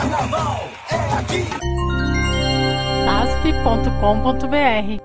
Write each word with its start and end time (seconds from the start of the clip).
Carnaval 0.00 0.66
é 0.90 0.96
aqui. 1.12 1.44
asp.com.br 3.06 5.02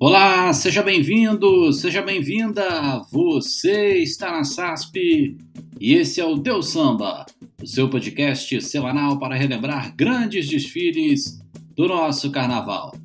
Olá, 0.00 0.52
seja 0.52 0.82
bem-vindo, 0.82 1.72
seja 1.72 2.02
bem-vinda. 2.02 3.04
Você 3.12 3.98
está 3.98 4.32
na 4.32 4.42
SASP 4.42 5.36
e 5.80 5.94
esse 5.94 6.20
é 6.20 6.24
o 6.24 6.34
Deus 6.34 6.70
Samba, 6.70 7.24
o 7.62 7.66
seu 7.68 7.88
podcast 7.88 8.60
semanal 8.62 9.16
para 9.16 9.36
relembrar 9.36 9.94
grandes 9.94 10.48
desfiles 10.48 11.40
do 11.76 11.86
nosso 11.86 12.28
carnaval. 12.32 12.96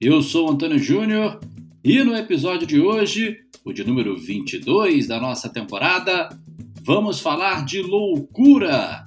Eu 0.00 0.22
sou 0.22 0.50
Antônio 0.50 0.80
Júnior 0.80 1.38
e 1.84 2.02
no 2.02 2.16
episódio 2.16 2.66
de 2.66 2.80
hoje, 2.80 3.38
o 3.64 3.72
de 3.72 3.84
número 3.84 4.18
22 4.18 5.06
da 5.06 5.20
nossa 5.20 5.48
temporada, 5.48 6.36
vamos 6.82 7.20
falar 7.20 7.64
de 7.64 7.80
loucura. 7.80 9.04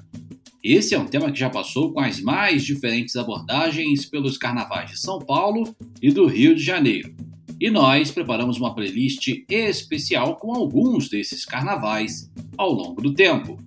Esse 0.63 0.95
é 0.95 0.99
um 0.99 1.05
tema 1.05 1.31
que 1.31 1.39
já 1.39 1.49
passou 1.49 1.93
com 1.93 1.99
as 1.99 2.19
mais 2.19 2.65
diferentes 2.65 3.15
abordagens 3.15 4.05
pelos 4.05 4.37
carnavais 4.37 4.91
de 4.91 4.99
São 4.99 5.19
Paulo 5.19 5.75
e 6.01 6.11
do 6.11 6.25
Rio 6.25 6.55
de 6.55 6.63
Janeiro. 6.63 7.13
E 7.59 7.69
nós 7.69 8.09
preparamos 8.11 8.57
uma 8.57 8.73
playlist 8.73 9.27
especial 9.49 10.37
com 10.37 10.53
alguns 10.53 11.09
desses 11.09 11.45
carnavais 11.45 12.31
ao 12.57 12.71
longo 12.71 13.01
do 13.01 13.13
tempo. 13.13 13.59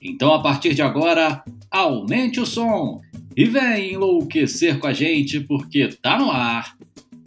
Então, 0.00 0.34
a 0.34 0.42
partir 0.42 0.74
de 0.74 0.82
agora, 0.82 1.44
aumente 1.70 2.40
o 2.40 2.46
som 2.46 3.00
e 3.36 3.44
vem 3.46 3.94
enlouquecer 3.94 4.78
com 4.78 4.86
a 4.86 4.92
gente 4.92 5.40
porque 5.40 5.88
tá 5.88 6.16
no 6.18 6.30
ar 6.30 6.76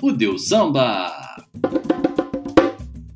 o 0.02 0.12
Deus 0.12 0.48
Samba! 0.48 1.12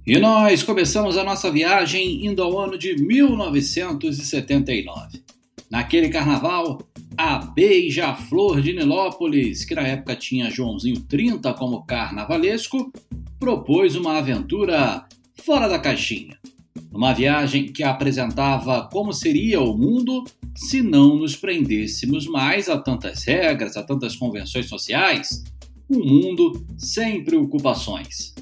E 0.06 0.18
nós 0.18 0.64
começamos 0.64 1.16
a 1.16 1.24
nossa 1.24 1.52
viagem 1.52 2.26
indo 2.26 2.42
ao 2.42 2.60
ano 2.60 2.76
de 2.78 2.96
1979. 2.96 5.22
Naquele 5.72 6.10
carnaval, 6.10 6.80
a 7.18 7.38
Beija-Flor 7.38 8.62
de 8.62 8.74
Nilópolis, 8.74 9.64
que 9.64 9.74
na 9.74 9.84
época 9.84 10.18
tinha 10.18 10.52
Joãozinho 10.52 11.00
30 11.00 11.54
como 11.54 11.86
carnavalesco, 11.86 12.92
propôs 13.40 13.96
uma 13.96 14.18
aventura 14.18 15.06
fora 15.34 15.70
da 15.70 15.80
caixinha. 15.80 16.38
Uma 16.92 17.14
viagem 17.14 17.72
que 17.72 17.84
apresentava 17.84 18.90
como 18.92 19.14
seria 19.14 19.62
o 19.62 19.78
mundo 19.78 20.26
se 20.54 20.82
não 20.82 21.16
nos 21.16 21.38
prendêssemos 21.38 22.28
mais 22.28 22.68
a 22.68 22.78
tantas 22.78 23.24
regras, 23.24 23.78
a 23.78 23.84
tantas 23.84 24.14
convenções 24.18 24.68
sociais, 24.68 25.42
um 25.90 26.00
mundo 26.00 26.66
sem 26.78 27.24
preocupações. 27.24 28.36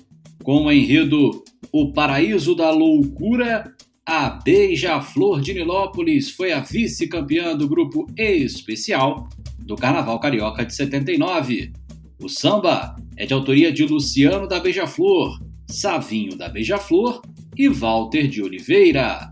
Com 0.44 0.66
o 0.66 0.72
enredo 0.72 1.44
O 1.72 1.94
Paraíso 1.94 2.56
da 2.56 2.72
Loucura, 2.72 3.72
a 4.10 4.28
Beija-Flor 4.28 5.40
de 5.40 5.54
Nilópolis 5.54 6.32
foi 6.32 6.52
a 6.52 6.62
vice-campeã 6.62 7.56
do 7.56 7.70
grupo 7.70 8.08
especial 8.18 9.30
do 9.60 9.76
Carnaval 9.76 10.20
Carioca 10.20 10.66
de 10.66 10.74
79. 10.74 11.72
O 12.20 12.28
samba 12.28 12.96
é 13.16 13.28
de 13.28 13.36
autoria 13.36 13.72
de 13.72 13.86
Luciano 13.86 14.48
da 14.48 14.60
Beija-Flor, 14.60 15.40
Savinho 15.68 16.36
da 16.36 16.50
Beija-Flor 16.50 17.22
e 17.56 17.70
Walter 17.70 18.28
de 18.28 18.42
Oliveira. 18.42 19.32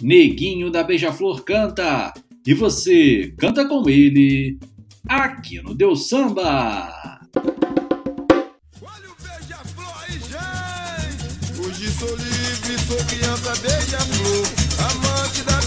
Neguinho 0.00 0.70
da 0.70 0.82
Beija-Flor 0.82 1.44
canta 1.44 2.14
e 2.46 2.54
você 2.54 3.34
canta 3.36 3.68
com 3.68 3.86
ele 3.90 4.58
aqui 5.06 5.60
no 5.60 5.74
Deus 5.74 6.08
Samba. 6.08 7.13
Sou 11.98 12.16
livre, 12.16 12.76
sou 12.86 12.96
criança 13.06 13.52
beija-flor. 13.62 14.46
Amante 14.90 15.42
da 15.42 15.63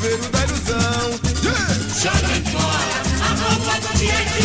chuveiro 0.00 0.28
da 0.30 0.38
ilusão 0.44 1.20
Yeah! 1.44 1.80
Joguem 2.00 2.42
fora 2.50 2.96
a 3.22 3.34
roupa 3.34 3.74
do 3.80 3.98
dia 3.98 4.39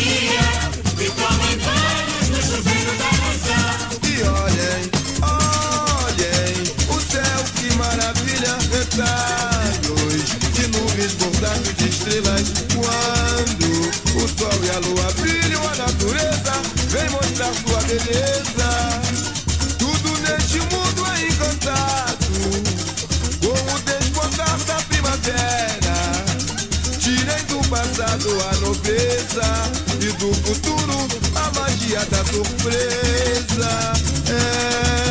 surpresa. 32.45 33.93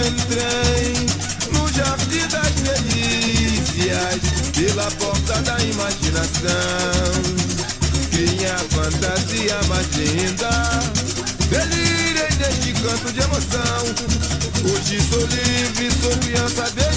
Entrem 0.07 1.07
no 1.53 1.69
jardim 1.73 2.27
das 2.29 2.53
delícias 2.63 4.21
Pela 4.55 4.91
porta 4.93 5.43
da 5.43 5.59
imaginação. 5.61 7.23
Criem 8.11 8.47
a 8.47 8.59
fantasia 8.59 9.61
mais 9.69 9.87
linda 9.97 10.51
Delirem 11.51 12.37
neste 12.39 12.73
canto 12.81 13.13
de 13.13 13.21
emoção. 13.21 13.85
Hoje 14.65 15.01
sou 15.11 15.27
livre, 15.27 15.91
sou 16.01 16.17
criança 16.19 16.71
beija-flor 16.75 16.94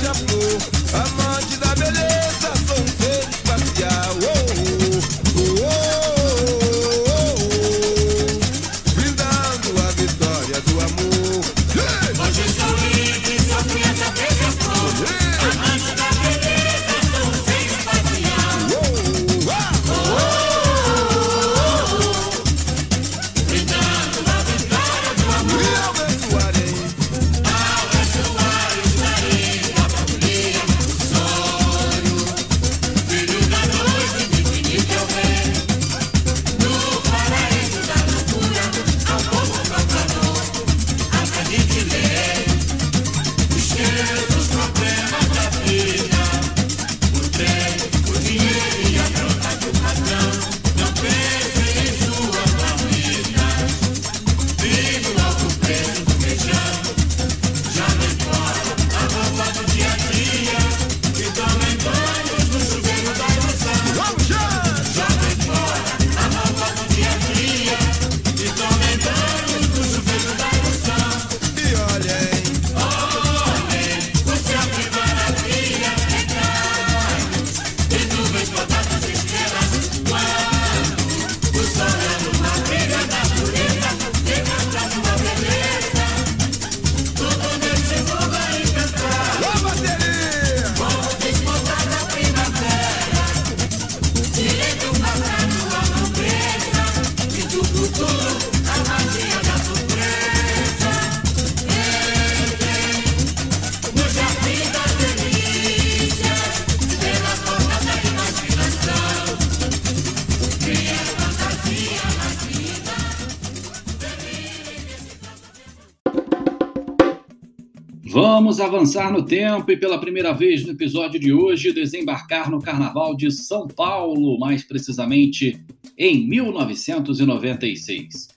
no 119.05 119.23
tempo 119.23 119.71
e 119.71 119.77
pela 119.77 119.99
primeira 119.99 120.33
vez 120.33 120.65
no 120.65 120.71
episódio 120.71 121.19
de 121.19 121.31
hoje 121.31 121.71
desembarcar 121.71 122.49
no 122.49 122.59
Carnaval 122.59 123.15
de 123.15 123.29
São 123.31 123.67
Paulo, 123.67 124.39
mais 124.39 124.63
precisamente 124.63 125.63
em 125.95 126.27
1996. 126.27 128.29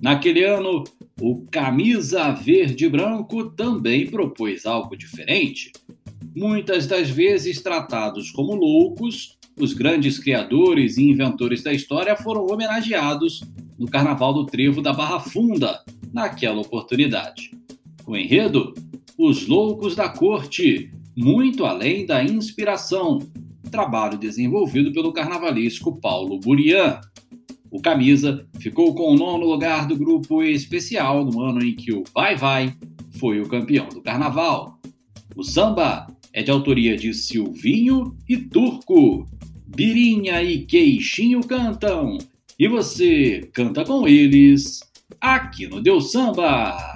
Naquele 0.00 0.42
ano, 0.42 0.84
o 1.20 1.44
Camisa 1.50 2.32
Verde 2.32 2.88
Branco 2.88 3.50
também 3.50 4.06
propôs 4.06 4.64
algo 4.64 4.96
diferente. 4.96 5.70
Muitas 6.34 6.86
das 6.86 7.10
vezes 7.10 7.60
tratados 7.60 8.30
como 8.30 8.54
loucos, 8.54 9.36
os 9.60 9.74
grandes 9.74 10.18
criadores 10.18 10.96
e 10.96 11.10
inventores 11.10 11.62
da 11.62 11.74
história 11.74 12.16
foram 12.16 12.46
homenageados 12.46 13.42
no 13.78 13.86
Carnaval 13.86 14.32
do 14.32 14.46
Trevo 14.46 14.80
da 14.80 14.94
Barra 14.94 15.20
Funda, 15.20 15.84
naquela 16.10 16.62
oportunidade. 16.62 17.50
O 18.06 18.16
enredo 18.16 18.72
os 19.18 19.46
Loucos 19.46 19.96
da 19.96 20.08
Corte, 20.08 20.90
muito 21.16 21.64
além 21.64 22.04
da 22.04 22.22
inspiração, 22.22 23.18
trabalho 23.70 24.18
desenvolvido 24.18 24.92
pelo 24.92 25.12
carnavalesco 25.12 25.98
Paulo 26.00 26.38
Burian. 26.38 27.00
O 27.70 27.80
Camisa 27.80 28.46
ficou 28.60 28.94
com 28.94 29.12
o 29.12 29.16
nono 29.16 29.46
lugar 29.46 29.86
do 29.86 29.96
grupo 29.96 30.42
especial 30.42 31.24
no 31.24 31.40
ano 31.40 31.64
em 31.64 31.74
que 31.74 31.92
o 31.92 32.04
Vai 32.14 32.36
Vai 32.36 32.74
foi 33.18 33.40
o 33.40 33.48
campeão 33.48 33.88
do 33.88 34.02
carnaval. 34.02 34.78
O 35.34 35.42
samba 35.42 36.06
é 36.32 36.42
de 36.42 36.50
autoria 36.50 36.96
de 36.96 37.12
Silvinho 37.14 38.16
e 38.28 38.36
Turco. 38.36 39.26
Birinha 39.66 40.42
e 40.42 40.64
Queixinho 40.64 41.40
cantam. 41.40 42.18
E 42.58 42.68
você 42.68 43.50
canta 43.52 43.84
com 43.84 44.06
eles 44.06 44.80
aqui 45.20 45.66
no 45.66 45.82
Deus 45.82 46.12
Samba. 46.12 46.95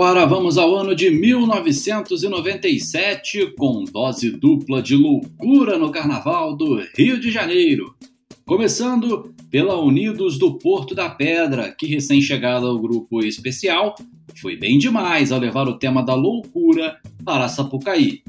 Agora 0.00 0.24
vamos 0.24 0.56
ao 0.56 0.74
ano 0.74 0.96
de 0.96 1.10
1997 1.10 3.52
com 3.58 3.84
dose 3.84 4.30
dupla 4.30 4.80
de 4.80 4.96
loucura 4.96 5.76
no 5.76 5.90
Carnaval 5.90 6.56
do 6.56 6.82
Rio 6.96 7.20
de 7.20 7.30
Janeiro. 7.30 7.94
Começando 8.46 9.34
pela 9.50 9.78
Unidos 9.78 10.38
do 10.38 10.54
Porto 10.54 10.94
da 10.94 11.10
Pedra, 11.10 11.70
que 11.70 11.86
recém-chegada 11.86 12.66
ao 12.66 12.78
grupo 12.78 13.22
especial, 13.22 13.94
foi 14.40 14.56
bem 14.56 14.78
demais 14.78 15.30
ao 15.30 15.38
levar 15.38 15.68
o 15.68 15.76
tema 15.76 16.02
da 16.02 16.14
loucura 16.14 16.96
para 17.22 17.46
Sapucaí. 17.46 18.22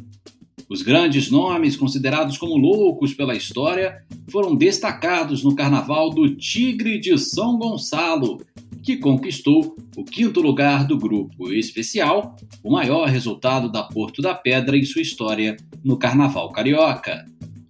Os 0.68 0.82
grandes 0.82 1.32
nomes 1.32 1.78
considerados 1.78 2.38
como 2.38 2.58
loucos 2.58 3.14
pela 3.14 3.34
história 3.34 4.04
foram 4.30 4.58
destacados 4.58 5.42
no 5.42 5.56
Carnaval 5.56 6.10
do 6.10 6.36
Tigre 6.36 7.00
de 7.00 7.18
São 7.18 7.58
Gonçalo, 7.58 8.42
que 8.84 8.98
conquistou 8.98 9.76
o 9.96 10.04
quinto 10.04 10.42
lugar 10.42 10.86
do 10.86 10.98
grupo 10.98 11.52
especial, 11.54 12.36
o 12.64 12.72
maior 12.72 13.08
resultado 13.08 13.72
da 13.72 13.84
Porto 13.84 14.22
da 14.22 14.34
Pedra 14.34 14.78
em 14.78 14.84
sua 14.84 15.02
história 15.02 15.56
no 15.84 15.98
Carnaval 15.98 16.52
Carioca. 16.52 17.26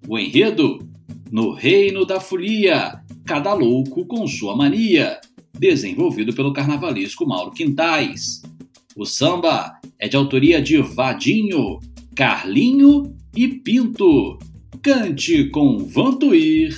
O 0.07 0.17
enredo? 0.17 0.87
No 1.31 1.53
Reino 1.53 2.05
da 2.05 2.19
Folia, 2.19 3.01
cada 3.25 3.53
louco 3.53 4.05
com 4.05 4.27
sua 4.27 4.55
mania, 4.55 5.19
desenvolvido 5.57 6.33
pelo 6.33 6.51
carnavalesco 6.51 7.25
Mauro 7.25 7.51
Quintais. 7.51 8.41
O 8.97 9.05
samba 9.05 9.79
é 9.97 10.09
de 10.09 10.17
autoria 10.17 10.61
de 10.61 10.81
Vadinho, 10.81 11.79
Carlinho 12.15 13.15
e 13.35 13.47
Pinto. 13.47 14.37
Cante 14.81 15.45
com 15.49 15.77
Vantuir, 15.77 16.75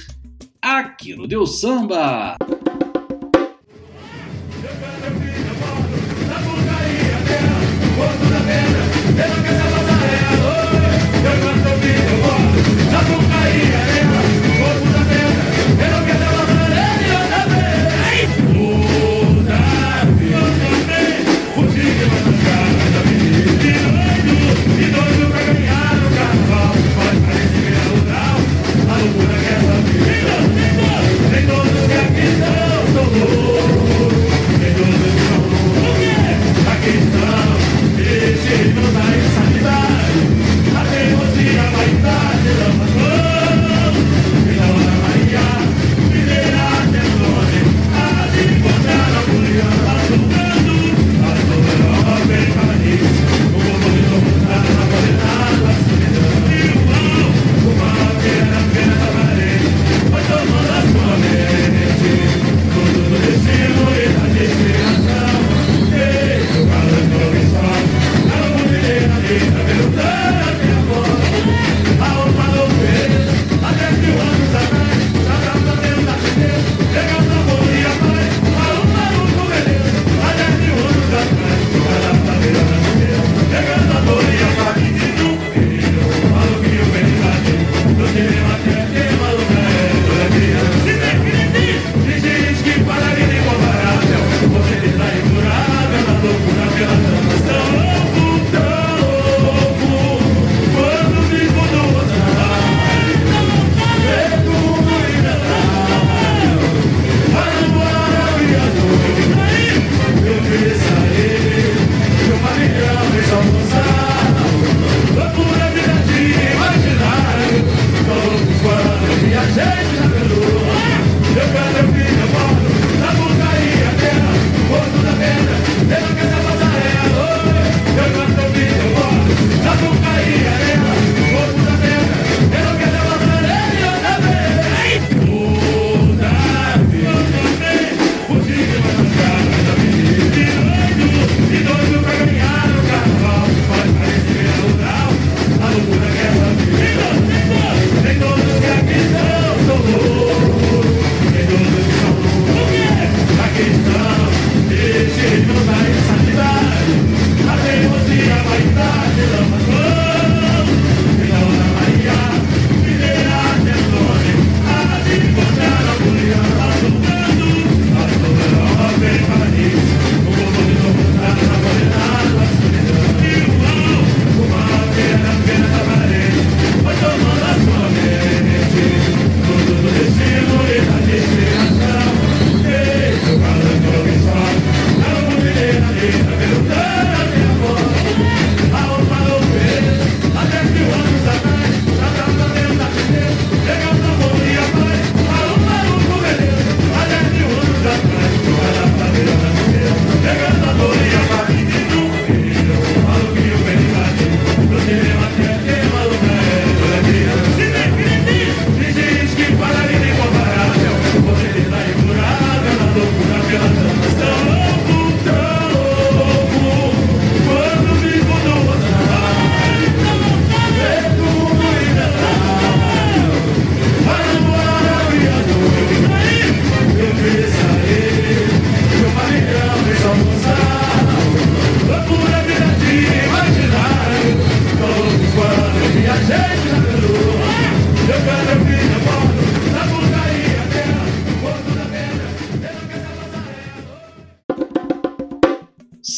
aqui 0.61 1.15
no 1.15 1.25
Deus 1.25 1.61
Samba. 1.61 2.35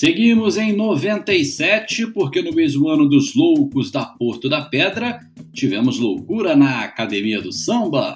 Seguimos 0.06 0.56
em 0.56 0.72
97, 0.72 2.06
porque 2.12 2.40
no 2.40 2.54
mesmo 2.54 2.88
ano 2.90 3.10
dos 3.10 3.34
Loucos 3.34 3.90
da 3.90 4.06
Porto 4.06 4.48
da 4.48 4.62
Pedra, 4.62 5.20
tivemos 5.52 5.98
loucura 5.98 6.56
na 6.56 6.82
Academia 6.82 7.42
do 7.42 7.52
Samba, 7.52 8.16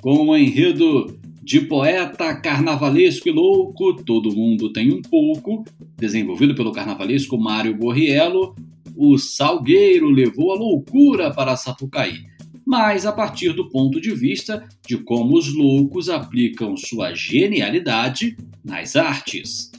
com 0.00 0.28
um 0.28 0.34
enredo 0.34 1.20
de 1.42 1.60
poeta 1.60 2.34
carnavalesco 2.34 3.28
e 3.28 3.30
louco, 3.30 4.02
todo 4.04 4.34
mundo 4.34 4.72
tem 4.72 4.90
um 4.90 5.02
pouco, 5.02 5.66
desenvolvido 5.98 6.54
pelo 6.54 6.72
carnavalesco 6.72 7.36
Mário 7.36 7.76
Borriello, 7.76 8.56
o 8.96 9.18
Salgueiro 9.18 10.08
levou 10.08 10.52
a 10.52 10.56
loucura 10.56 11.30
para 11.30 11.56
Sapucaí, 11.56 12.24
mas 12.66 13.04
a 13.04 13.12
partir 13.12 13.52
do 13.52 13.68
ponto 13.68 14.00
de 14.00 14.14
vista 14.14 14.66
de 14.86 14.96
como 14.96 15.36
os 15.36 15.54
loucos 15.54 16.08
aplicam 16.08 16.74
sua 16.74 17.12
genialidade 17.12 18.34
nas 18.64 18.96
artes. 18.96 19.70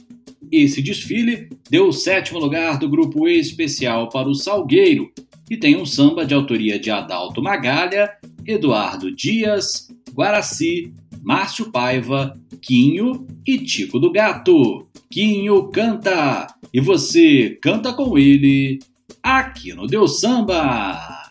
Esse 0.50 0.82
desfile 0.82 1.48
deu 1.68 1.88
o 1.88 1.92
sétimo 1.92 2.38
lugar 2.38 2.78
do 2.78 2.88
grupo 2.88 3.28
especial 3.28 4.08
para 4.08 4.28
o 4.28 4.34
Salgueiro 4.34 5.10
e 5.48 5.56
tem 5.56 5.76
um 5.76 5.86
samba 5.86 6.24
de 6.24 6.34
autoria 6.34 6.78
de 6.78 6.90
Adalto 6.90 7.42
Magalha, 7.42 8.10
Eduardo 8.46 9.14
Dias, 9.14 9.88
Guaraci, 10.12 10.92
Márcio 11.22 11.70
Paiva, 11.70 12.38
Quinho 12.60 13.26
e 13.46 13.58
Tico 13.58 13.98
do 13.98 14.10
Gato. 14.10 14.86
Quinho 15.10 15.68
canta 15.68 16.46
e 16.72 16.80
você 16.80 17.58
canta 17.62 17.92
com 17.92 18.18
ele 18.18 18.78
aqui 19.22 19.72
no 19.72 19.86
Deus 19.86 20.20
Samba. 20.20 21.26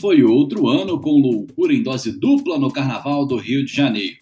Foi 0.00 0.22
outro 0.22 0.66
ano 0.68 1.00
com 1.00 1.20
loucura 1.20 1.74
em 1.74 1.82
dose 1.82 2.18
dupla 2.18 2.58
no 2.58 2.70
Carnaval 2.70 3.26
do 3.26 3.36
Rio 3.36 3.64
de 3.64 3.72
Janeiro. 3.72 4.16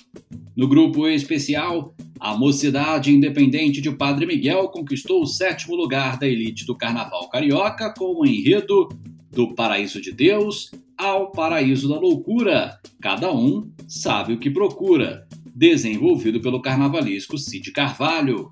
No 0.56 0.66
grupo 0.66 1.06
especial, 1.06 1.94
a 2.18 2.36
Mocidade 2.36 3.14
Independente 3.14 3.80
de 3.80 3.90
Padre 3.90 4.26
Miguel 4.26 4.68
conquistou 4.68 5.22
o 5.22 5.26
sétimo 5.26 5.76
lugar 5.76 6.18
da 6.18 6.26
elite 6.26 6.66
do 6.66 6.76
Carnaval 6.76 7.28
Carioca 7.28 7.94
com 7.96 8.20
o 8.20 8.26
enredo 8.26 8.88
Do 9.30 9.54
Paraíso 9.54 10.00
de 10.00 10.12
Deus 10.12 10.70
ao 10.96 11.30
Paraíso 11.30 11.88
da 11.88 11.98
Loucura. 11.98 12.78
Cada 13.00 13.32
um 13.32 13.70
sabe 13.88 14.34
o 14.34 14.38
que 14.38 14.50
procura. 14.50 15.26
Desenvolvido 15.54 16.40
pelo 16.40 16.60
carnavalesco 16.60 17.38
Cid 17.38 17.70
Carvalho. 17.72 18.50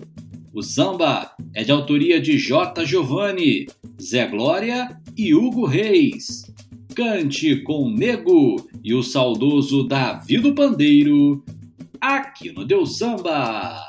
O 0.53 0.63
samba 0.63 1.31
é 1.55 1.63
de 1.63 1.71
autoria 1.71 2.21
de 2.21 2.37
J. 2.37 2.85
Giovanni, 2.85 3.69
Zé 4.03 4.27
Glória 4.27 5.01
e 5.17 5.33
Hugo 5.33 5.65
Reis. 5.65 6.53
Cante 6.93 7.63
com 7.63 7.89
Nego 7.89 8.69
e 8.83 8.93
o 8.93 9.03
saudoso 9.03 9.87
Davi 9.87 10.39
do 10.39 10.53
Pandeiro, 10.53 11.45
aqui 12.01 12.51
no 12.51 12.65
Deus 12.65 12.99
Samba. 12.99 13.81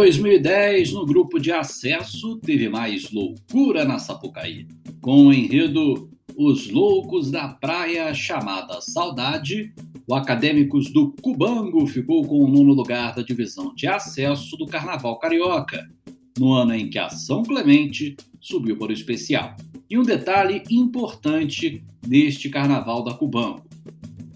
2010, 0.00 0.94
no 0.94 1.04
grupo 1.04 1.38
de 1.38 1.52
acesso, 1.52 2.38
teve 2.38 2.70
mais 2.70 3.10
loucura 3.12 3.84
na 3.84 3.98
Sapucaí, 3.98 4.66
com 4.98 5.26
o 5.26 5.32
enredo 5.32 6.08
Os 6.34 6.70
Loucos 6.70 7.30
da 7.30 7.48
Praia 7.48 8.14
chamada 8.14 8.80
Saudade. 8.80 9.74
O 10.06 10.14
Acadêmicos 10.14 10.90
do 10.90 11.12
Cubango 11.20 11.86
ficou 11.86 12.24
com 12.24 12.42
o 12.42 12.48
nono 12.48 12.72
lugar 12.72 13.14
da 13.14 13.20
divisão 13.20 13.74
de 13.74 13.86
acesso 13.88 14.56
do 14.56 14.64
Carnaval 14.64 15.18
Carioca, 15.18 15.86
no 16.38 16.54
ano 16.54 16.74
em 16.74 16.88
que 16.88 16.98
a 16.98 17.10
São 17.10 17.42
Clemente 17.42 18.16
subiu 18.40 18.78
para 18.78 18.88
o 18.88 18.94
especial. 18.94 19.54
E 19.90 19.98
um 19.98 20.02
detalhe 20.02 20.62
importante 20.70 21.84
deste 22.00 22.48
Carnaval 22.48 23.04
da 23.04 23.12
Cubango. 23.12 23.64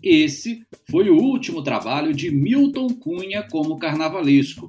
Esse 0.02 0.62
foi 0.90 1.08
o 1.08 1.16
último 1.16 1.62
trabalho 1.62 2.12
de 2.12 2.30
Milton 2.30 2.88
Cunha 2.88 3.42
como 3.50 3.78
carnavalesco. 3.78 4.68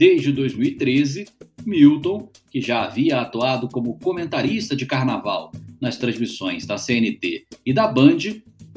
Desde 0.00 0.32
2013, 0.32 1.26
Milton, 1.66 2.30
que 2.50 2.58
já 2.58 2.84
havia 2.84 3.20
atuado 3.20 3.68
como 3.68 3.98
comentarista 3.98 4.74
de 4.74 4.86
carnaval 4.86 5.52
nas 5.78 5.98
transmissões 5.98 6.64
da 6.64 6.78
CNT 6.78 7.44
e 7.66 7.70
da 7.74 7.86
Band, 7.86 8.16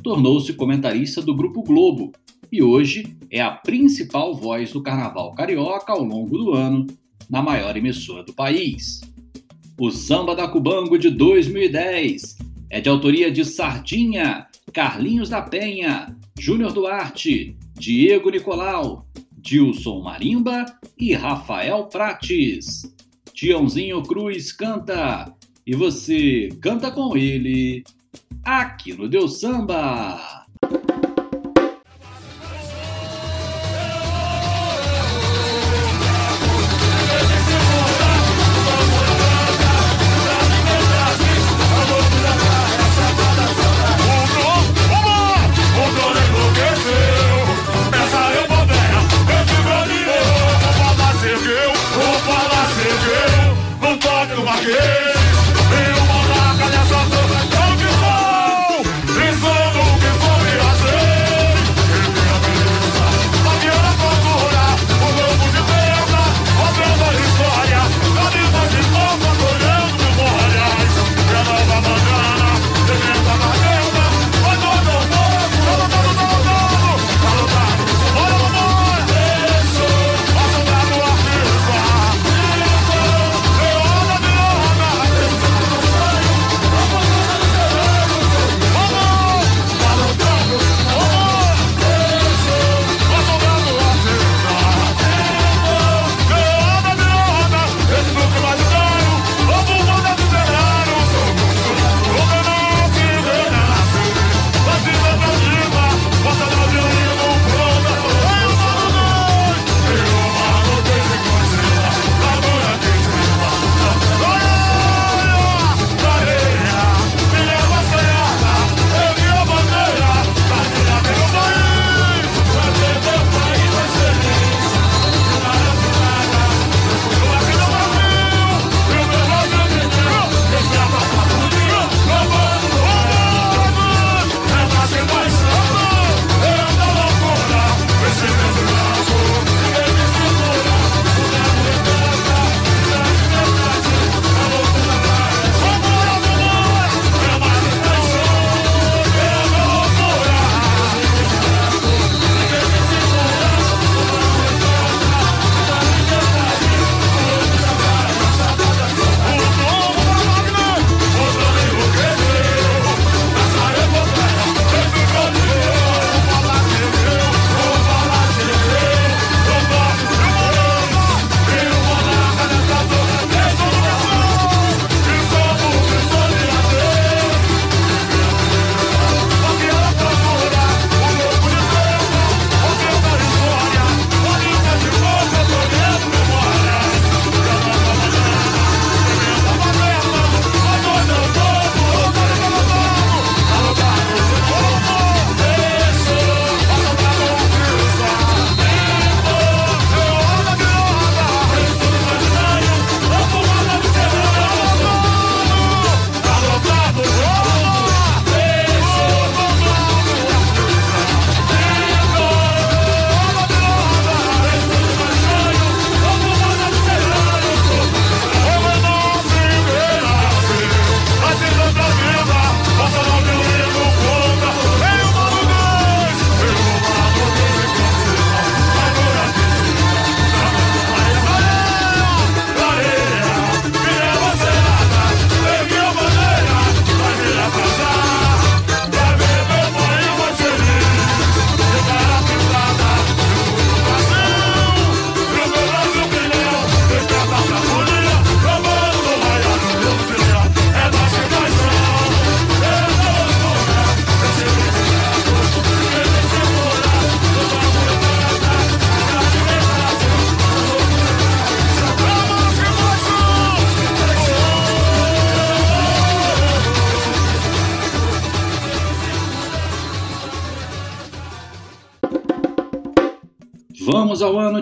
tornou-se 0.04 0.52
comentarista 0.52 1.22
do 1.22 1.34
Grupo 1.34 1.64
Globo 1.64 2.12
e 2.52 2.62
hoje 2.62 3.16
é 3.32 3.40
a 3.40 3.52
principal 3.52 4.36
voz 4.36 4.74
do 4.74 4.84
carnaval 4.84 5.34
carioca 5.34 5.94
ao 5.94 6.04
longo 6.04 6.38
do 6.38 6.52
ano 6.52 6.88
na 7.30 7.42
maior 7.42 7.78
emissora 7.78 8.22
do 8.22 8.34
país. 8.34 9.00
O 9.80 9.92
Samba 9.92 10.36
da 10.36 10.50
Cubango 10.50 10.98
de 10.98 11.10
2010 11.10 12.38
é 12.70 12.82
de 12.82 12.90
autoria 12.90 13.32
de 13.32 13.46
Sardinha, 13.46 14.46
Carlinhos 14.74 15.30
da 15.30 15.42
Penha, 15.42 16.18
Júnior 16.38 16.74
Duarte, 16.74 17.56
Diego 17.76 18.30
Nicolau, 18.30 19.08
Dilson 19.44 20.02
Marimba 20.02 20.66
e 20.98 21.14
Rafael 21.14 21.84
Prates. 21.88 22.96
Tiãozinho 23.34 24.02
Cruz 24.02 24.54
canta 24.54 25.34
e 25.68 25.76
você 25.76 26.48
canta 26.62 26.90
com 26.90 27.18
ele 27.18 27.84
aqui 28.42 28.94
no 28.94 29.10
Deus 29.10 29.42
Samba. 29.42 30.43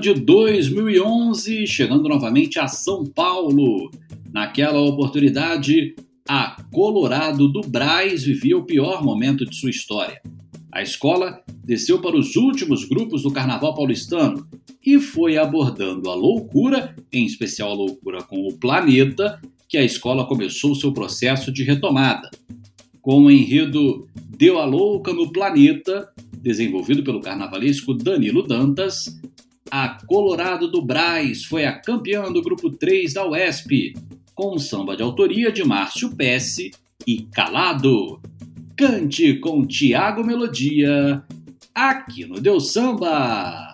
de 0.01 0.15
2011, 0.15 1.67
chegando 1.67 2.09
novamente 2.09 2.57
a 2.57 2.67
São 2.67 3.05
Paulo. 3.05 3.91
Naquela 4.33 4.81
oportunidade, 4.81 5.95
a 6.27 6.59
Colorado 6.71 7.47
do 7.47 7.61
Braz 7.61 8.23
vivia 8.23 8.57
o 8.57 8.65
pior 8.65 9.03
momento 9.03 9.45
de 9.45 9.55
sua 9.55 9.69
história. 9.69 10.19
A 10.71 10.81
escola 10.81 11.43
desceu 11.63 12.01
para 12.01 12.17
os 12.17 12.35
últimos 12.35 12.83
grupos 12.83 13.21
do 13.21 13.31
Carnaval 13.31 13.75
paulistano 13.75 14.47
e 14.83 14.99
foi 14.99 15.37
abordando 15.37 16.09
a 16.09 16.15
loucura, 16.15 16.95
em 17.13 17.23
especial 17.23 17.69
a 17.69 17.75
loucura 17.75 18.23
com 18.23 18.47
o 18.47 18.57
planeta, 18.57 19.39
que 19.69 19.77
a 19.77 19.83
escola 19.83 20.25
começou 20.25 20.73
seu 20.73 20.91
processo 20.91 21.51
de 21.51 21.63
retomada. 21.63 22.31
Com 23.03 23.25
o 23.25 23.31
enredo 23.31 24.07
Deu 24.35 24.57
a 24.57 24.65
Louca 24.65 25.13
no 25.13 25.31
Planeta, 25.31 26.09
desenvolvido 26.41 27.03
pelo 27.03 27.21
carnavalesco 27.21 27.93
Danilo 27.93 28.41
Dantas, 28.41 29.21
a 29.69 29.97
Colorado 30.05 30.69
do 30.69 30.81
Braz 30.81 31.45
foi 31.45 31.65
a 31.65 31.79
campeã 31.79 32.31
do 32.31 32.41
grupo 32.41 32.69
3 32.69 33.13
da 33.13 33.27
UESP, 33.27 33.93
com 34.33 34.57
samba 34.57 34.95
de 34.95 35.03
autoria 35.03 35.51
de 35.51 35.63
Márcio 35.63 36.15
Pesce 36.15 36.71
e 37.05 37.23
Calado. 37.23 38.19
Cante 38.75 39.35
com 39.35 39.65
Tiago 39.65 40.23
Melodia, 40.23 41.23
aqui 41.75 42.25
no 42.25 42.39
Deu 42.39 42.59
Samba! 42.59 43.70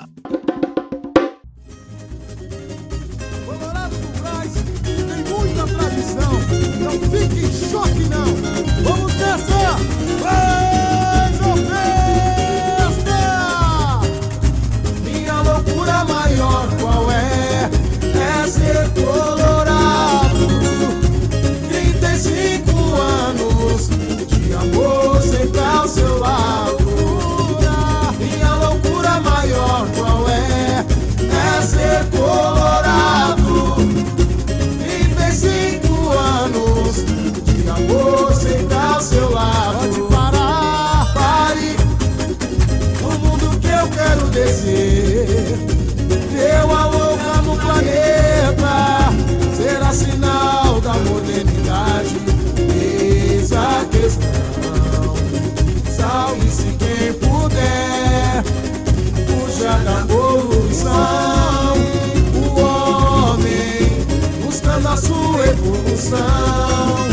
coração 66.08 67.08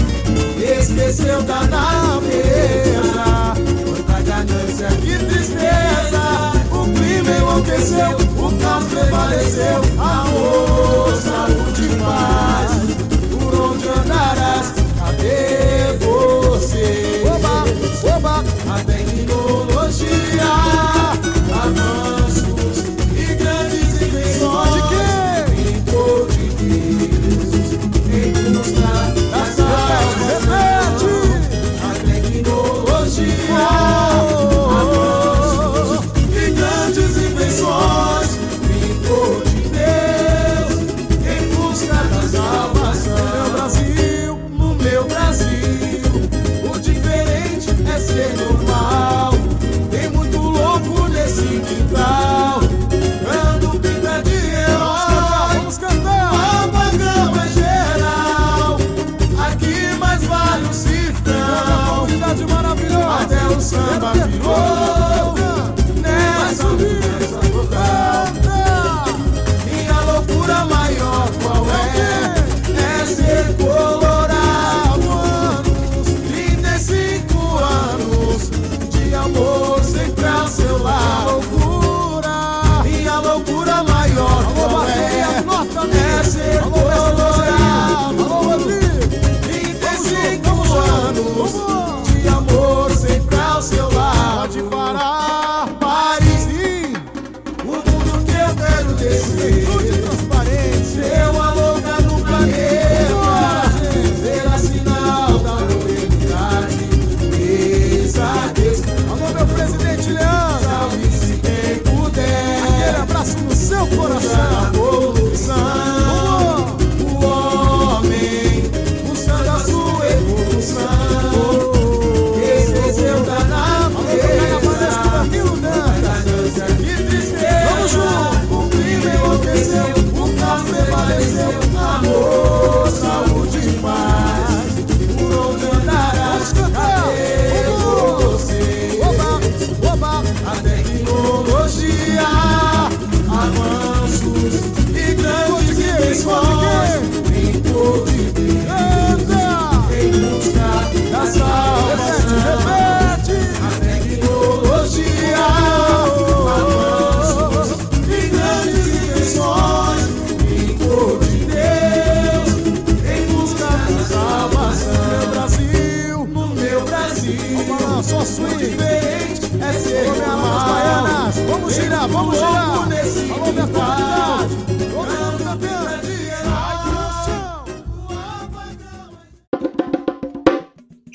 esqueceu 0.59 1.43
da 1.43 1.65
naveira. 1.65 3.55
Quanta 3.85 4.21
ganância, 4.23 4.89
que 4.89 5.19
tristeza. 5.19 6.53
O 6.71 6.85
clima 6.93 7.31
enlouqueceu, 7.31 8.17
o 8.39 8.59
caos 8.61 8.85
prevaleceu. 8.85 9.81
A 9.99 10.25
moça 10.31 11.47
de 11.75 11.89
paz, 11.97 12.71
por 13.31 13.61
onde 13.61 13.89
andarás? 13.89 14.75
Cadê 14.99 15.97
você? 16.05 17.23
Oba, 17.27 18.17
oba. 18.17 18.54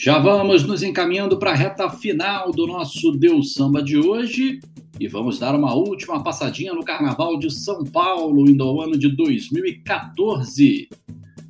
Já 0.09 0.17
vamos 0.17 0.63
nos 0.63 0.81
encaminhando 0.81 1.37
para 1.37 1.51
a 1.51 1.55
reta 1.55 1.87
final 1.87 2.51
do 2.51 2.65
nosso 2.65 3.11
Deus 3.11 3.53
Samba 3.53 3.79
de 3.79 3.95
hoje 3.95 4.59
e 4.99 5.07
vamos 5.07 5.37
dar 5.37 5.53
uma 5.53 5.75
última 5.75 6.23
passadinha 6.23 6.73
no 6.73 6.83
Carnaval 6.83 7.37
de 7.37 7.51
São 7.51 7.83
Paulo, 7.83 8.49
indo 8.49 8.63
ao 8.63 8.81
ano 8.81 8.97
de 8.97 9.07
2014. 9.07 10.89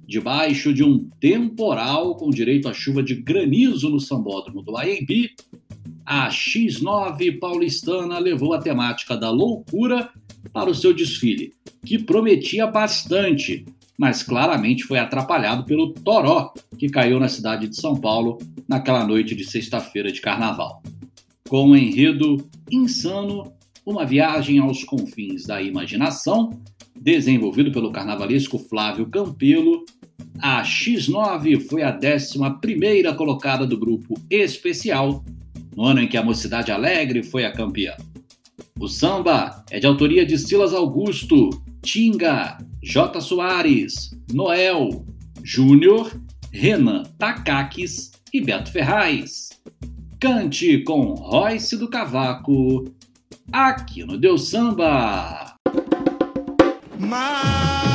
Debaixo 0.06 0.74
de 0.74 0.84
um 0.84 1.10
temporal 1.22 2.18
com 2.18 2.30
direito 2.30 2.68
a 2.68 2.74
chuva 2.74 3.02
de 3.02 3.16
granizo 3.16 3.90
no 3.90 3.98
sambódromo 3.98 4.62
do 4.62 4.76
Aembi, 4.76 5.30
a 6.06 6.28
X9 6.28 7.40
paulistana 7.40 8.20
levou 8.20 8.54
a 8.54 8.60
temática 8.60 9.16
da 9.16 9.30
loucura 9.30 10.10
para 10.52 10.70
o 10.70 10.76
seu 10.76 10.94
desfile, 10.94 11.54
que 11.86 11.98
prometia 11.98 12.68
bastante, 12.68 13.64
mas 14.00 14.24
claramente 14.24 14.86
foi 14.86 14.98
atrapalhado 14.98 15.66
pelo 15.66 15.92
toró 15.92 16.54
que 16.78 16.88
caiu 16.88 17.20
na 17.20 17.28
cidade 17.28 17.68
de 17.68 17.76
São 17.76 17.98
Paulo 17.98 18.38
naquela 18.66 19.06
noite 19.06 19.36
de 19.36 19.44
sexta-feira 19.44 20.10
de 20.10 20.22
carnaval. 20.22 20.82
Com 21.50 21.66
o 21.66 21.72
um 21.72 21.76
enredo 21.76 22.50
insano, 22.72 23.52
uma 23.86 24.06
viagem 24.06 24.58
aos 24.60 24.86
confins 24.86 25.46
da 25.46 25.62
imaginação, 25.62 26.50
desenvolvido 26.98 27.74
pelo 27.74 27.92
carnavalesco 27.92 28.58
Flávio 28.58 29.06
Campelo, 29.08 29.84
a 30.40 30.64
X9 30.64 31.60
foi 31.68 31.84
a 31.84 31.94
11 31.94 33.18
colocada 33.18 33.68
do 33.68 33.78
grupo 33.78 34.14
especial, 34.30 35.26
no 35.76 35.84
ano 35.84 36.00
em 36.00 36.08
que 36.08 36.16
a 36.16 36.24
Mocidade 36.24 36.72
Alegre 36.72 37.22
foi 37.22 37.44
a 37.44 37.52
campeã. 37.52 37.98
O 38.80 38.88
samba 38.88 39.66
é 39.70 39.78
de 39.78 39.88
autoria 39.88 40.26
de 40.26 40.38
Silas 40.38 40.74
Augusto, 40.74 41.50
Tinga, 41.82 42.58
J. 42.82 43.22
Soares, 43.22 44.12
Noel, 44.32 45.06
Júnior, 45.44 46.12
Renan 46.52 47.04
Takakis 47.18 48.12
e 48.34 48.42
Beto 48.42 48.72
Ferraz. 48.72 49.50
Cante 50.20 50.80
com 50.84 51.14
Royce 51.14 51.78
do 51.78 51.90
Cavaco, 51.90 52.86
aqui 53.52 54.04
no 54.04 54.18
Deus 54.18 54.50
Samba. 54.50 55.56
Mas... 57.00 57.89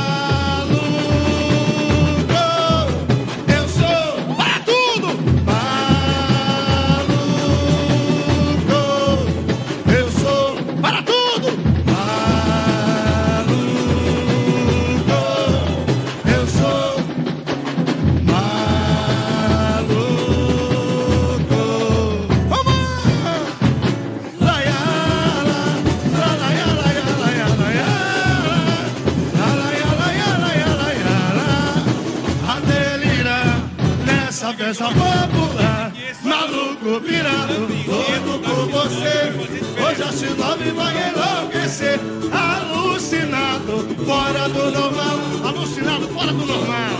festa 34.65 34.87
popular. 34.87 35.93
Maluco 36.23 36.99
virado, 36.99 37.67
doido 37.85 38.39
por 38.43 38.67
você. 38.69 39.31
Hoje 39.79 40.01
a 40.01 40.07
X9 40.07 40.73
vai 40.73 40.95
enlouquecer. 41.09 41.99
Alucinado, 42.31 43.95
fora 44.05 44.49
do 44.49 44.71
normal. 44.71 45.19
Alucinado, 45.43 46.07
fora 46.07 46.31
do 46.33 46.45
normal. 46.45 46.95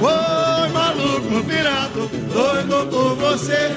Oi, 0.00 0.68
maluco 0.68 1.42
virado, 1.42 2.08
doido 2.32 2.86
por 2.88 3.16
você. 3.16 3.74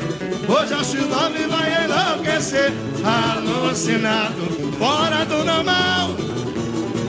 Hoje 0.48 0.74
a 0.76 0.82
X9 0.82 1.48
vai 1.48 1.86
enlouquecer. 1.86 2.72
Alucinado, 3.04 4.76
fora 4.78 5.26
do 5.26 5.44
normal. 5.44 6.10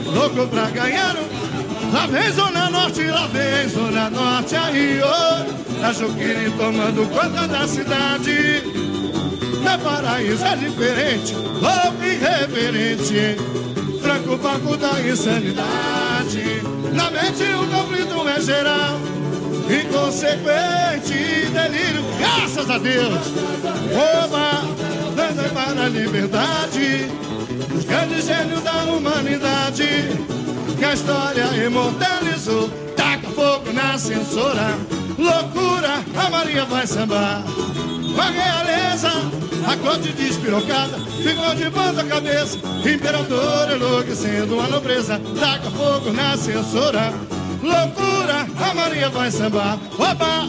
Louco 0.05 0.47
pra 0.47 0.69
ganhar 0.71 1.15
um 1.15 1.54
Lá 1.93 2.07
vem 2.07 2.31
Zona 2.31 2.69
Norte, 2.69 3.03
lá 3.03 3.27
vem 3.27 3.69
Zona 3.69 4.09
Norte, 4.09 4.55
aí, 4.55 5.01
oi. 5.01 5.65
A 5.83 5.93
Juquiri 5.93 6.51
tomando 6.57 7.07
conta 7.09 7.47
da 7.47 7.67
cidade. 7.67 8.63
Meu 9.63 9.79
paraíso 9.79 10.43
é 10.45 10.55
diferente, 10.55 11.35
louco 11.35 12.03
e 12.03 12.13
irreverente 12.15 13.37
Franco 14.01 14.37
Paco 14.37 14.77
da 14.77 14.99
insanidade. 15.01 16.61
Na 16.93 17.11
mente 17.11 17.43
o 17.53 17.67
conflito 17.67 18.27
é 18.27 18.41
geral. 18.41 18.99
Inconsequente 19.69 21.49
delírio, 21.51 22.03
graças 22.19 22.69
a 22.69 22.77
Deus. 22.77 23.19
Oba, 24.23 24.61
dando 25.15 25.53
para 25.53 25.85
a 25.85 25.89
liberdade. 25.89 27.09
Os 27.75 27.83
grandes 27.85 28.25
gênios 28.25 28.61
da 28.63 28.83
humanidade 28.83 30.35
Que 30.77 30.85
a 30.85 30.93
história 30.93 31.45
imortalizou 31.65 32.69
Taca 32.95 33.27
fogo 33.29 33.71
na 33.73 33.97
censura 33.97 34.77
Loucura, 35.17 36.03
a 36.15 36.29
Maria 36.29 36.65
vai 36.65 36.85
sambar. 36.85 37.41
Com 37.43 38.21
a 38.21 38.29
realeza, 38.29 39.09
a 39.65 39.77
corte 39.77 40.11
despirocada 40.11 40.97
ficou 41.23 41.55
de 41.55 41.69
banda 41.69 42.03
cabeça. 42.03 42.57
Imperador 42.85 43.71
enlouquecendo 43.71 44.59
a 44.59 44.67
nobreza, 44.67 45.19
taca 45.39 45.71
fogo 45.71 46.11
na 46.11 46.35
censura. 46.37 47.13
Loucura, 47.63 48.45
a 48.59 48.73
Maria 48.73 49.09
vai 49.09 49.31
sambar. 49.31 49.79
Opa! 49.97 50.47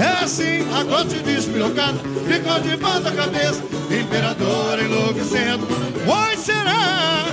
É 0.00 0.24
assim, 0.24 0.66
a 0.74 0.84
corte 0.84 1.20
despirocada 1.20 1.98
ficou 2.26 2.60
de 2.60 2.76
banda 2.76 3.12
cabeça. 3.12 3.62
Imperador 3.90 4.78
enlouquecendo. 4.80 5.66
Oi, 6.06 6.36
será? 6.36 7.24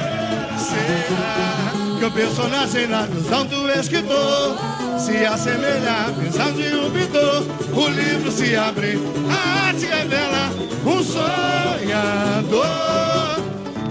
Será 0.57 1.84
que 1.95 2.05
o 2.05 2.11
personagem 2.11 2.87
na 2.87 3.03
visão 3.03 3.45
do 3.45 3.69
escritor 3.69 4.57
se 4.99 5.25
assemelha 5.25 6.07
à 6.07 6.11
visão 6.11 6.51
de 6.51 6.75
um 6.75 6.91
pintor. 6.91 7.45
O 7.73 7.87
livro 7.87 8.31
se 8.31 8.55
abre, 8.55 8.99
a 9.29 9.67
arte 9.67 9.85
revela 9.85 10.51
um 10.85 11.03
sonhador. 11.03 12.65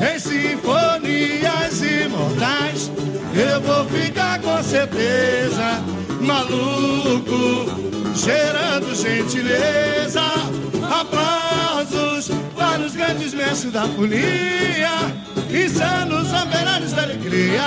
Em 0.00 0.18
sinfonias 0.18 1.80
imortais, 1.80 2.90
eu 3.34 3.60
vou 3.60 3.84
ficar 3.86 4.40
com 4.40 4.62
certeza 4.62 5.82
maluco, 6.20 7.66
gerando 8.14 8.94
gentileza. 8.94 10.22
Aplausos 11.00 12.30
os 12.80 12.94
grandes 12.94 13.32
mestres 13.34 13.72
da 13.72 13.82
folia, 13.82 14.90
insanos 15.50 16.32
operários 16.32 16.92
da 16.92 17.02
alegria, 17.02 17.62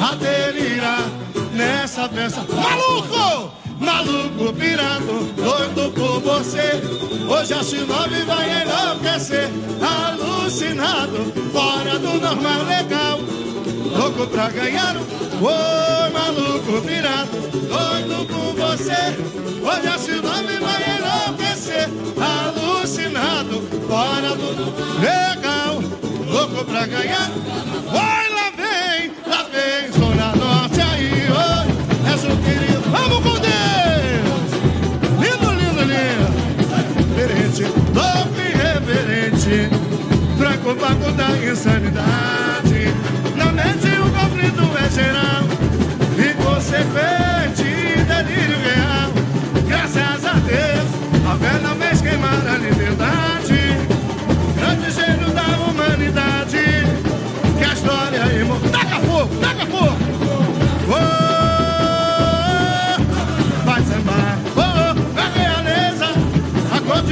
a 0.00 0.14
delirar 0.14 1.08
nessa 1.52 2.08
festa. 2.08 2.44
Maluco! 2.52 3.60
Maluco, 3.80 4.52
pirado, 4.52 5.32
doido 5.36 5.90
por 5.92 6.20
você. 6.20 6.82
Hoje 7.26 7.54
a 7.54 7.60
X9 7.60 8.24
vai 8.26 8.62
enlouquecer. 8.62 9.48
Alucinado, 9.80 11.32
fora 11.50 11.98
do 11.98 12.20
normal 12.20 12.62
legal. 12.64 13.18
Louco 13.96 14.26
pra 14.26 14.50
ganhar 14.50 14.96
um. 14.96 15.00
Oi, 15.42 16.10
maluco, 16.12 16.82
pirado, 16.86 17.30
doido 17.30 18.26
por 18.26 18.54
você. 18.54 19.16
Hoje 19.62 19.88
a 19.88 19.96
X9 19.96 20.60
vai 20.60 20.84
enlouquecer. 20.98 21.88
Alucinado, 22.20 22.49
fora 23.90 24.36
do 24.36 24.50
legal. 25.00 25.82
Louco 26.28 26.64
pra 26.64 26.86
ganhar. 26.86 27.28
Oi, 27.90 28.24
lá 28.36 28.52
vem, 28.56 29.10
lá 29.26 29.42
vem, 29.50 29.90
Zona 29.90 30.36
Norte 30.36 30.80
aí. 30.80 31.26
Vamos 32.92 33.20
com 33.20 33.36
Deus! 33.40 34.50
Lindo, 35.20 35.50
lindo, 35.58 35.82
lindo! 35.92 36.28
Diferente, 36.98 37.62
louco 37.94 38.38
e 38.38 38.48
reverente, 38.56 39.68
franco 40.38 40.74
pago 40.76 41.10
da 41.12 41.30
insanidade. 41.30 42.94
Na 43.36 43.46
mente 43.52 43.88
o 43.98 44.08
conflito 44.12 44.64
é 44.78 44.88
geral, 44.90 45.44
inconsequente, 46.30 47.70
delírio 48.06 48.58
real. 48.60 49.10
Graças 49.66 50.24
a 50.24 50.34
Deus, 50.34 50.88
a 51.28 51.34
vela 51.34 51.74
fez 51.76 52.00
queimar 52.00 52.46
a 52.46 52.56
liberdade. 52.56 53.49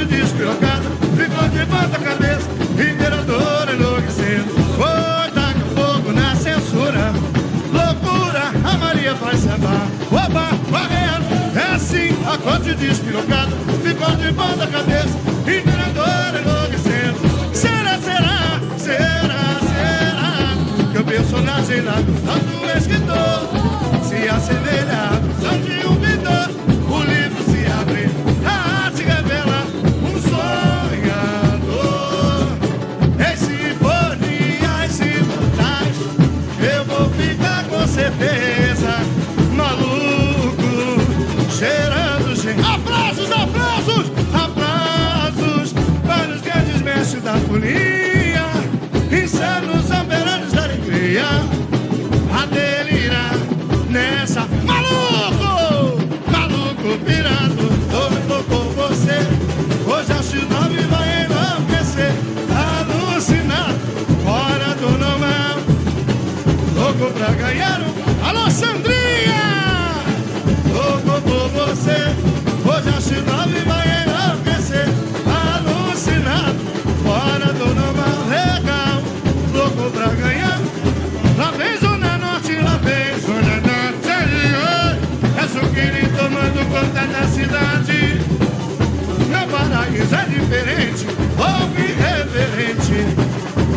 Despirocada, 0.04 0.90
ficou 1.16 1.48
de 1.48 1.66
ponta 1.66 1.98
cabeça, 1.98 2.48
imperador 2.72 3.68
enlouquecendo. 3.74 4.50
Foi, 4.76 5.30
taca 5.32 5.64
fogo 5.74 6.12
na 6.12 6.34
censura, 6.36 7.12
loucura, 7.72 8.52
a 8.64 8.76
Maria 8.76 9.14
faz 9.16 9.40
sambar. 9.40 9.86
Oba, 10.10 10.50
varrendo, 10.70 11.58
é 11.58 11.74
assim, 11.74 12.10
a 12.26 12.38
corte 12.38 12.74
despirocada, 12.74 13.52
ficou 13.82 14.14
de 14.16 14.32
ponta 14.32 14.66
cabeça, 14.66 15.18
imperador 15.40 16.40
enlouquecendo. 16.40 17.18
Será, 17.54 17.98
será, 17.98 18.60
será, 18.78 19.60
será, 19.68 20.92
que 20.92 20.98
o 20.98 21.04
personagem 21.04 21.80
lá 21.82 22.00
do 22.00 22.12
santo 22.24 22.78
escritor 22.78 23.48
se 24.08 24.28
acertou. 24.28 24.58
vermelha, 24.68 25.20
visão 25.26 25.60
de 25.60 25.86
um 25.86 25.97
cheirando 41.58 42.36
gente. 42.36 42.60
Aplausos, 42.60 43.30
aplausos, 43.32 44.06
aplausos 44.32 45.74
para 46.06 46.32
os 46.32 46.40
grandes 46.40 46.80
mestres 46.82 47.22
da 47.24 47.34
folia, 47.34 48.46
insanos 49.10 49.84
soberanos 49.86 50.52
da 50.52 50.62
alegria, 50.62 51.24
a 52.32 52.46
delirar 52.46 53.34
nessa 53.90 54.46
maluco, 54.64 55.98
maluco 56.30 56.98
pirado, 57.04 57.68
doido 57.90 58.44
com 58.48 58.64
você. 58.80 59.18
Hoje 59.84 60.12
a 60.12 60.22
X9 60.22 60.86
vai 60.86 61.24
enlouquecer, 61.24 62.12
alucinado, 62.54 63.80
fora 64.24 64.74
do 64.76 64.90
normal, 64.96 65.58
louco 66.76 67.12
pra 67.14 67.32
ganhar 67.32 67.80
um. 67.80 68.28
Alô, 68.28 68.48
Sandrinha! 68.48 68.97
Você, 71.88 72.04
hoje 72.68 72.88
a 72.90 73.00
X9 73.00 73.64
vai 73.64 73.86
enlouquecer, 74.04 74.88
alucinado, 75.24 76.58
fora 77.02 77.50
do 77.54 77.64
normal, 77.74 78.18
legal, 78.28 79.02
louco 79.54 79.90
pra 79.92 80.08
ganhar. 80.08 80.60
Lá 81.38 81.50
vem 81.52 81.78
Zona 81.78 82.18
Norte, 82.18 82.56
lá 82.56 82.78
vem 82.84 83.18
Zona 83.20 83.56
Norte, 83.64 84.10
é 85.34 85.48
suquiri 85.48 86.06
tomando 86.14 86.60
conta 86.68 87.06
da 87.06 87.26
cidade. 87.26 88.20
Meu 89.30 89.46
paraíso 89.48 90.14
é 90.14 90.24
diferente, 90.26 91.06
ouve 91.38 91.82
irreverente, 91.84 92.98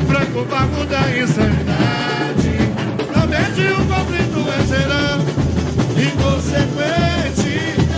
franco 0.09 0.43
vago 0.49 0.85
da 0.85 1.17
insanidade. 1.17 2.59
Não 3.15 3.25
vende 3.25 3.71
o 3.71 3.85
conflito 3.85 4.41
é 4.49 4.61
inconsequente, 6.01 7.90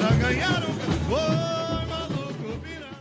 pra 0.00 0.16
ganhar 0.16 0.64
um. 0.64 0.72
Oi 1.12 1.86
maluco 1.86 2.58
pirado. 2.62 2.96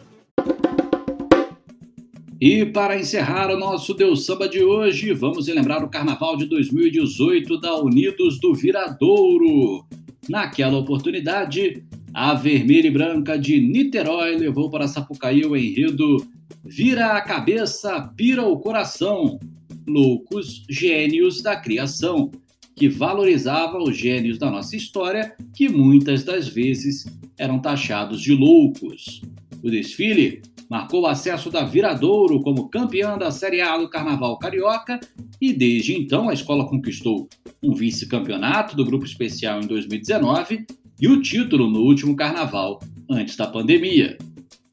E 2.41 2.65
para 2.65 2.99
encerrar 2.99 3.49
o 3.51 3.57
nosso 3.57 3.93
Deus 3.93 4.25
Samba 4.25 4.49
de 4.49 4.61
hoje, 4.61 5.13
vamos 5.13 5.47
relembrar 5.47 5.83
o 5.83 5.89
Carnaval 5.89 6.35
de 6.35 6.45
2018 6.45 7.59
da 7.61 7.75
Unidos 7.77 8.37
do 8.39 8.53
Viradouro. 8.53 9.85
Naquela 10.27 10.77
oportunidade, 10.77 11.83
a 12.13 12.33
Vermelha 12.33 12.87
e 12.87 12.91
Branca 12.91 13.39
de 13.39 13.59
Niterói 13.61 14.35
levou 14.35 14.69
para 14.69 14.87
Sapucaí 14.87 15.45
o 15.45 15.55
enredo 15.55 16.17
Vira 16.63 17.13
a 17.13 17.21
Cabeça, 17.21 18.01
Pira 18.17 18.43
o 18.43 18.59
Coração, 18.59 19.39
Loucos 19.87 20.65
Gênios 20.69 21.41
da 21.41 21.55
Criação, 21.55 22.29
que 22.79 22.87
valorizava 22.87 23.77
os 23.77 23.97
gênios 23.97 24.37
da 24.37 24.49
nossa 24.49 24.73
história, 24.73 25.35
que 25.53 25.67
muitas 25.67 26.23
das 26.23 26.47
vezes 26.47 27.05
eram 27.37 27.59
taxados 27.59 28.21
de 28.21 28.33
loucos. 28.33 29.21
O 29.61 29.69
desfile 29.69 30.41
marcou 30.69 31.01
o 31.01 31.07
acesso 31.07 31.51
da 31.51 31.65
Viradouro 31.65 32.41
como 32.41 32.69
campeã 32.69 33.17
da 33.17 33.31
Série 33.31 33.59
A 33.59 33.77
do 33.77 33.89
Carnaval 33.89 34.39
Carioca 34.39 34.97
e 35.41 35.51
desde 35.51 35.93
então 35.93 36.29
a 36.29 36.33
escola 36.33 36.65
conquistou 36.65 37.27
um 37.61 37.73
vice-campeonato 37.73 38.77
do 38.77 38.85
grupo 38.85 39.03
especial 39.03 39.59
em 39.59 39.67
2019 39.67 40.65
e 41.01 41.07
o 41.09 41.21
título 41.21 41.69
no 41.69 41.81
último 41.81 42.15
carnaval 42.15 42.79
antes 43.09 43.35
da 43.35 43.45
pandemia. 43.45 44.17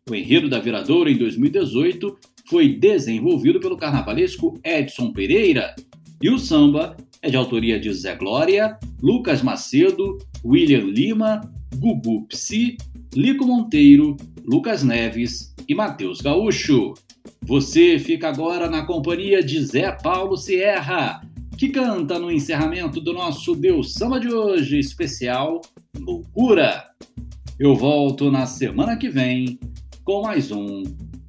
O 0.09 0.15
enredo 0.15 0.49
da 0.49 0.61
Viradouro 0.61 1.11
em 1.11 1.17
2018 1.17 2.17
foi 2.49 2.69
desenvolvido 2.69 3.59
pelo 3.59 3.77
carnavalesco 3.77 4.61
Edson 4.63 5.13
Pereira 5.13 5.75
e 6.23 6.31
o 6.31 6.39
samba 6.39 6.97
é 7.23 7.31
de 7.31 7.37
autoria 7.37 7.79
de 7.79 7.93
Zé 7.93 8.15
Glória, 8.15 8.79
Lucas 9.03 9.43
Macedo, 9.43 10.19
William 10.45 10.85
Lima, 10.85 11.41
Gugu 11.77 12.27
Psi, 12.29 12.77
Lico 13.15 13.47
Monteiro, 13.47 14.17
Lucas 14.45 14.83
Neves 14.83 15.55
e 15.69 15.75
Matheus 15.75 16.21
Gaúcho. 16.21 16.95
Você 17.43 17.99
fica 17.99 18.29
agora 18.29 18.69
na 18.69 18.85
companhia 18.85 19.43
de 19.43 19.65
Zé 19.65 19.93
Paulo 19.93 20.37
Sierra, 20.37 21.21
que 21.57 21.69
canta 21.69 22.19
no 22.19 22.31
encerramento 22.31 23.01
do 23.01 23.13
nosso 23.13 23.55
Deus 23.55 23.95
Samba 23.95 24.21
de 24.21 24.33
hoje, 24.33 24.79
especial 24.79 25.61
Loucura. 25.99 26.85
Eu 27.59 27.75
volto 27.75 28.31
na 28.31 28.47
semana 28.47 28.97
que 28.97 29.09
vem 29.09 29.59
com 30.05 30.23
mais 30.23 30.53
um 30.53 30.83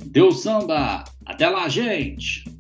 Deus 0.06 0.42
Samba. 0.42 1.04
Até 1.26 1.48
lá, 1.50 1.70
gente! 1.70 2.57